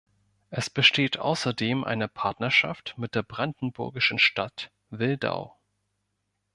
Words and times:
Es 0.49 0.71
besteht 0.71 1.19
außerdem 1.19 1.83
eine 1.83 2.07
Partnerschaft 2.07 2.95
mit 2.97 3.13
der 3.13 3.21
brandenburgischen 3.21 4.17
Stadt 4.17 4.71
Wildau. 4.89 5.55